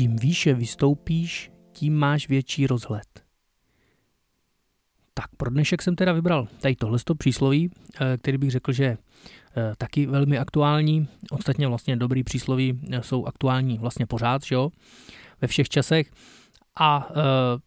čím 0.00 0.16
výše 0.16 0.54
vystoupíš, 0.54 1.50
tím 1.72 1.94
máš 1.94 2.28
větší 2.28 2.66
rozhled. 2.66 3.24
Tak 5.14 5.26
pro 5.36 5.50
dnešek 5.50 5.82
jsem 5.82 5.96
teda 5.96 6.12
vybral 6.12 6.48
tady 6.60 6.76
tohle 6.76 6.98
přísloví, 7.18 7.70
eh, 8.00 8.16
který 8.16 8.38
bych 8.38 8.50
řekl, 8.50 8.72
že 8.72 8.84
je 8.84 8.98
eh, 9.56 9.72
taky 9.78 10.06
velmi 10.06 10.38
aktuální. 10.38 11.08
Ostatně 11.30 11.68
vlastně 11.68 11.96
dobrý 11.96 12.24
přísloví 12.24 12.80
eh, 12.90 13.02
jsou 13.02 13.26
aktuální 13.26 13.78
vlastně 13.78 14.06
pořád, 14.06 14.42
že 14.44 14.54
jo, 14.54 14.70
ve 15.40 15.48
všech 15.48 15.68
časech. 15.68 16.10
A 16.80 17.08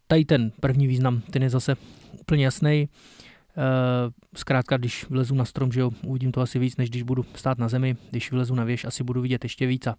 tady 0.07 0.25
ten 0.25 0.51
první 0.59 0.87
význam, 0.87 1.21
ten 1.31 1.43
je 1.43 1.49
zase 1.49 1.75
úplně 2.19 2.45
jasný. 2.45 2.89
Zkrátka, 4.35 4.77
když 4.77 5.09
vlezu 5.09 5.35
na 5.35 5.45
strom, 5.45 5.71
že 5.71 5.79
jo, 5.79 5.91
uvidím 6.05 6.31
to 6.31 6.41
asi 6.41 6.59
víc, 6.59 6.77
než 6.77 6.89
když 6.89 7.03
budu 7.03 7.25
stát 7.35 7.57
na 7.57 7.67
zemi. 7.69 7.95
Když 8.09 8.31
vlezu 8.31 8.55
na 8.55 8.63
věž, 8.63 8.85
asi 8.85 9.03
budu 9.03 9.21
vidět 9.21 9.43
ještě 9.45 9.67
víc. 9.67 9.87
A 9.87 9.95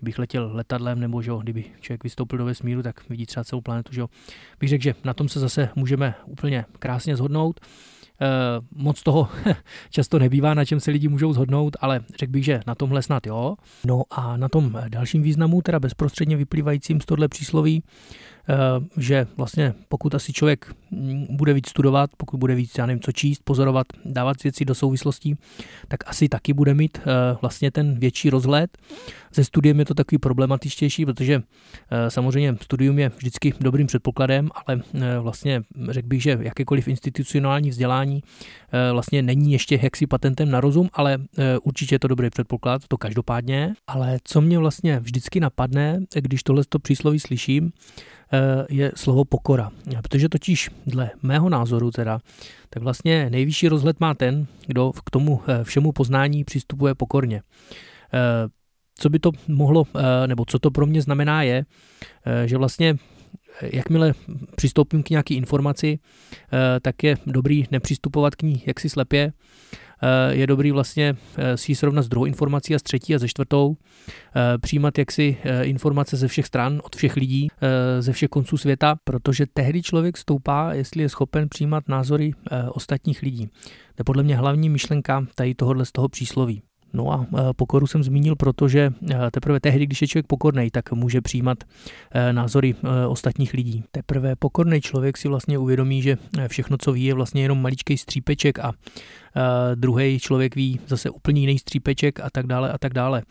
kdybych 0.00 0.18
letěl 0.18 0.50
letadlem 0.52 1.00
nebo 1.00 1.22
že 1.22 1.32
kdyby 1.42 1.64
člověk 1.80 2.04
vystoupil 2.04 2.38
do 2.38 2.44
vesmíru, 2.44 2.82
tak 2.82 3.08
vidí 3.08 3.26
třeba 3.26 3.44
celou 3.44 3.60
planetu. 3.60 3.92
Že. 3.92 4.02
Bych 4.60 4.68
řekl, 4.68 4.82
že 4.82 4.94
na 5.04 5.14
tom 5.14 5.28
se 5.28 5.40
zase 5.40 5.68
můžeme 5.76 6.14
úplně 6.26 6.64
krásně 6.78 7.16
zhodnout. 7.16 7.60
E, 7.60 8.26
moc 8.74 9.02
toho 9.02 9.28
často 9.90 10.18
nebývá, 10.18 10.54
na 10.54 10.64
čem 10.64 10.80
se 10.80 10.90
lidi 10.90 11.08
můžou 11.08 11.32
zhodnout, 11.32 11.76
ale 11.80 12.00
řekl 12.18 12.32
bych, 12.32 12.44
že 12.44 12.60
na 12.66 12.74
tomhle 12.74 13.02
snad 13.02 13.26
jo. 13.26 13.56
No 13.86 14.02
a 14.10 14.36
na 14.36 14.48
tom 14.48 14.78
dalším 14.88 15.22
významu, 15.22 15.62
teda 15.62 15.80
bezprostředně 15.80 16.36
vyplývajícím 16.36 17.00
z 17.00 17.04
tohle 17.04 17.28
přísloví, 17.28 17.82
Eh, 17.82 18.29
že 18.96 19.26
vlastně 19.36 19.74
pokud 19.88 20.14
asi 20.14 20.32
člověk 20.32 20.74
mm, 20.90 21.26
bude 21.30 21.52
víc 21.52 21.68
studovat, 21.68 22.10
pokud 22.16 22.36
bude 22.36 22.54
víc, 22.54 22.78
já 22.78 22.86
nevím, 22.86 23.02
co 23.02 23.12
číst, 23.12 23.42
pozorovat, 23.44 23.86
dávat 24.04 24.42
věci 24.42 24.64
do 24.64 24.74
souvislostí, 24.74 25.36
tak 25.88 26.00
asi 26.06 26.28
taky 26.28 26.52
bude 26.52 26.74
mít 26.74 26.98
eh, 27.00 27.02
vlastně 27.40 27.70
ten 27.70 27.98
větší 27.98 28.30
rozhled. 28.30 28.78
Se 29.32 29.44
studiem 29.44 29.78
je 29.78 29.84
to 29.84 29.94
takový 29.94 30.18
problematičtější, 30.18 31.06
protože 31.06 31.42
eh, 31.90 32.10
samozřejmě 32.10 32.56
studium 32.62 32.98
je 32.98 33.10
vždycky 33.16 33.54
dobrým 33.60 33.86
předpokladem, 33.86 34.48
ale 34.54 34.82
vlastně 35.20 35.62
řekl 35.90 36.08
bych, 36.08 36.22
že 36.22 36.38
jakékoliv 36.40 36.88
institucionální 36.88 37.70
vzdělání 37.70 38.22
vlastně 38.92 39.22
není 39.22 39.52
ještě 39.52 39.80
jaksi 39.82 40.06
patentem 40.06 40.50
na 40.50 40.60
rozum, 40.60 40.88
ale 40.92 41.18
určitě 41.62 41.94
je 41.94 41.98
to 41.98 42.08
dobrý 42.08 42.30
předpoklad, 42.30 42.82
to 42.88 42.98
každopádně. 42.98 43.74
Ale 43.86 44.18
co 44.24 44.40
mě 44.40 44.58
vlastně 44.58 45.00
vždycky 45.00 45.40
napadne, 45.40 46.00
když 46.20 46.42
tohle 46.42 46.62
přísloví 46.82 47.20
slyším, 47.20 47.72
Eh, 48.19 48.19
je 48.68 48.92
slovo 48.96 49.24
pokora. 49.24 49.70
Protože 50.02 50.28
totiž 50.28 50.70
dle 50.86 51.10
mého 51.22 51.48
názoru 51.48 51.90
teda, 51.90 52.20
tak 52.70 52.82
vlastně 52.82 53.30
nejvyšší 53.30 53.68
rozhled 53.68 54.00
má 54.00 54.14
ten, 54.14 54.46
kdo 54.66 54.92
k 55.04 55.10
tomu 55.10 55.40
eh, 55.46 55.64
všemu 55.64 55.92
poznání 55.92 56.44
přistupuje 56.44 56.94
pokorně. 56.94 57.42
Eh, 58.14 58.48
co 58.98 59.10
by 59.10 59.18
to 59.18 59.30
mohlo, 59.48 59.84
nebo 60.26 60.44
co 60.44 60.58
to 60.58 60.70
pro 60.70 60.86
mě 60.86 61.02
znamená 61.02 61.42
je, 61.42 61.64
že 62.44 62.56
vlastně 62.56 62.96
jakmile 63.62 64.12
přistoupím 64.56 65.02
k 65.02 65.10
nějaké 65.10 65.34
informaci, 65.34 65.98
tak 66.82 67.02
je 67.02 67.16
dobrý 67.26 67.64
nepřistupovat 67.70 68.34
k 68.34 68.42
ní 68.42 68.62
jaksi 68.66 68.88
slepě, 68.88 69.32
Eh, 69.72 69.89
je 70.30 70.46
dobrý 70.46 70.70
vlastně 70.70 71.16
eh, 71.36 71.56
si 71.56 71.74
srovnat 71.74 72.02
s 72.02 72.08
druhou 72.08 72.24
informací 72.24 72.74
a 72.74 72.78
s 72.78 72.82
třetí 72.82 73.14
a 73.14 73.18
ze 73.18 73.28
čtvrtou, 73.28 73.76
eh, 73.76 74.58
přijímat 74.58 74.98
jaksi 74.98 75.36
informace 75.62 76.16
ze 76.16 76.28
všech 76.28 76.46
stran, 76.46 76.80
od 76.84 76.96
všech 76.96 77.16
lidí, 77.16 77.48
ze 78.00 78.12
všech 78.12 78.28
konců 78.28 78.56
světa, 78.56 78.96
protože 79.04 79.46
tehdy 79.54 79.82
člověk 79.82 80.16
stoupá, 80.16 80.72
jestli 80.74 81.02
je 81.02 81.08
schopen 81.08 81.48
přijímat 81.48 81.88
názory 81.88 82.32
ostatních 82.72 83.22
lidí. 83.22 83.46
To 83.94 84.00
je 84.00 84.04
podle 84.04 84.22
mě 84.22 84.36
hlavní 84.36 84.68
myšlenka 84.68 85.26
tady 85.34 85.54
tohohle 85.54 85.84
z 85.84 85.92
toho 85.92 86.08
přísloví. 86.08 86.62
No 86.92 87.12
a 87.12 87.26
pokoru 87.56 87.86
jsem 87.86 88.02
zmínil, 88.02 88.36
protože 88.36 88.92
teprve 89.32 89.60
tehdy, 89.60 89.86
když 89.86 90.02
je 90.02 90.08
člověk 90.08 90.26
pokorný, 90.26 90.70
tak 90.70 90.92
může 90.92 91.20
přijímat 91.20 91.64
názory 92.32 92.74
ostatních 93.08 93.54
lidí. 93.54 93.84
Teprve 93.90 94.36
pokorný 94.36 94.80
člověk 94.80 95.16
si 95.16 95.28
vlastně 95.28 95.58
uvědomí, 95.58 96.02
že 96.02 96.16
všechno, 96.48 96.76
co 96.80 96.92
ví, 96.92 97.04
je 97.04 97.14
vlastně 97.14 97.42
jenom 97.42 97.62
maličký 97.62 97.98
střípeček 97.98 98.58
a 98.58 98.72
druhý 99.74 100.18
člověk 100.18 100.56
ví 100.56 100.80
zase 100.86 101.10
úplně 101.10 101.40
jiný 101.40 101.58
střípeček 101.58 102.20
a 102.20 102.30
tak 102.30 102.46
dále 102.46 102.72
a 102.72 102.78
tak 102.78 102.94
dále. 102.94 103.22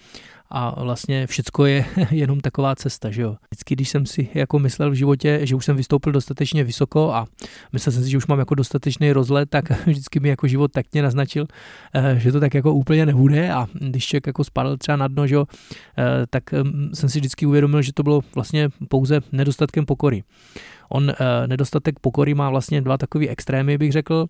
A 0.52 0.84
vlastně 0.84 1.28
všecko 1.28 1.66
je 1.66 1.86
jenom 2.12 2.40
taková 2.40 2.76
cesta, 2.76 3.12
že 3.12 3.22
jo. 3.22 3.36
Vždycky, 3.52 3.76
když 3.76 3.90
jsem 3.90 4.06
si 4.06 4.30
jako 4.34 4.60
myslel 4.60 4.92
v 4.92 4.94
životě, 4.94 5.40
že 5.44 5.56
už 5.56 5.66
jsem 5.66 5.76
vystoupil 5.76 6.12
dostatečně 6.12 6.64
vysoko 6.64 7.14
a 7.14 7.26
myslel 7.74 7.94
jsem 7.94 8.04
si, 8.04 8.10
že 8.10 8.18
už 8.18 8.28
mám 8.28 8.40
jako 8.40 8.56
dostatečný 8.56 9.12
rozhled, 9.12 9.50
tak 9.50 9.86
vždycky 9.88 10.20
mi 10.20 10.30
jako 10.30 10.48
život 10.48 10.72
tak 10.72 10.86
mě 10.94 11.02
naznačil, 11.02 11.46
eh, 11.96 12.16
že 12.20 12.32
to 12.32 12.40
tak 12.40 12.54
jako 12.54 12.74
úplně 12.74 13.06
nebude 13.06 13.54
a 13.54 13.68
když 13.74 14.06
člověk 14.06 14.28
jako 14.28 14.44
spadl 14.44 14.78
třeba 14.78 14.96
na 14.96 15.08
dno, 15.08 15.28
že 15.28 15.36
jo, 15.36 15.46
eh, 15.98 16.26
tak 16.30 16.54
mm, 16.54 16.90
jsem 16.94 17.10
si 17.10 17.20
vždycky 17.20 17.46
uvědomil, 17.46 17.82
že 17.82 17.94
to 17.94 18.04
bylo 18.04 18.22
vlastně 18.36 18.70
pouze 18.90 19.22
nedostatkem 19.32 19.86
pokory. 19.86 20.24
On 20.90 21.10
eh, 21.10 21.16
nedostatek 21.48 22.00
pokory 22.00 22.34
má 22.34 22.50
vlastně 22.50 22.82
dva 22.82 22.98
takové 22.98 23.28
extrémy, 23.28 23.78
bych 23.78 23.92
řekl. 23.92 24.28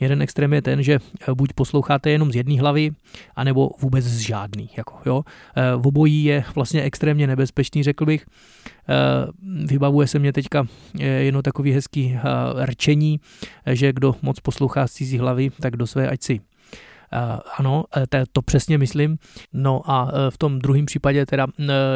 Jeden 0.00 0.22
extrém 0.22 0.52
je 0.52 0.62
ten, 0.62 0.82
že 0.82 0.98
eh, 1.28 1.34
buď 1.34 1.52
posloucháte 1.52 2.10
jenom 2.10 2.32
z 2.32 2.36
jedné 2.36 2.60
hlavy, 2.60 2.90
anebo 3.36 3.70
vůbec 3.80 4.04
z 4.04 4.18
žádný. 4.18 4.70
Jako, 4.76 4.94
jo. 5.06 5.22
Eh, 5.56 5.76
v 5.76 5.86
obojí 5.86 6.24
je 6.24 6.44
vlastně 6.54 6.82
extrémně 6.82 7.26
nebezpečný, 7.26 7.82
řekl 7.82 8.06
bych. 8.06 8.26
Vybavuje 9.64 10.06
se 10.06 10.18
mě 10.18 10.32
teďka 10.32 10.66
jedno 10.98 11.42
takový 11.42 11.72
hezký 11.72 12.18
rčení, 12.64 13.20
že 13.66 13.92
kdo 13.92 14.14
moc 14.22 14.40
poslouchá 14.40 14.86
z 14.86 14.92
cizí 14.92 15.18
hlavy, 15.18 15.50
tak 15.60 15.76
do 15.76 15.86
své 15.86 16.08
ať 16.08 16.22
si 16.22 16.40
Eh, 16.40 16.51
ano, 17.58 17.84
eh, 17.96 18.06
to, 18.06 18.18
to 18.32 18.42
přesně 18.42 18.78
myslím. 18.78 19.18
No 19.52 19.90
a 19.90 20.10
eh, 20.12 20.30
v 20.30 20.38
tom 20.38 20.58
druhém 20.58 20.86
případě 20.86 21.26
teda, 21.26 21.46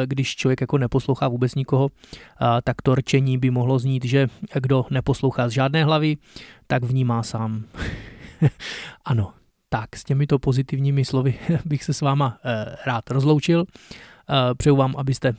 když 0.05 0.35
člověk 0.35 0.61
jako 0.61 0.77
neposlouchá 0.77 1.27
vůbec 1.27 1.55
nikoho, 1.55 1.89
tak 2.63 2.81
to 2.81 2.95
rčení 2.95 3.37
by 3.37 3.49
mohlo 3.49 3.79
znít, 3.79 4.05
že 4.05 4.27
kdo 4.53 4.85
neposlouchá 4.89 5.49
z 5.49 5.51
žádné 5.51 5.83
hlavy, 5.83 6.17
tak 6.67 6.83
vnímá 6.83 7.23
sám. 7.23 7.63
ano, 9.05 9.33
tak 9.69 9.95
s 9.95 10.03
těmito 10.03 10.39
pozitivními 10.39 11.05
slovy 11.05 11.39
bych 11.65 11.83
se 11.83 11.93
s 11.93 12.01
váma 12.01 12.37
rád 12.85 13.09
rozloučil. 13.09 13.65
Přeju 14.57 14.75
vám, 14.75 14.95
abyste 14.97 15.33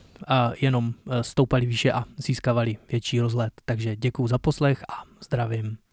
jenom 0.60 0.94
stoupali 1.20 1.66
výše 1.66 1.92
a 1.92 2.04
získavali 2.16 2.76
větší 2.90 3.20
rozhled. 3.20 3.52
Takže 3.64 3.96
děkuji 3.96 4.26
za 4.26 4.38
poslech 4.38 4.82
a 4.88 5.02
zdravím. 5.24 5.87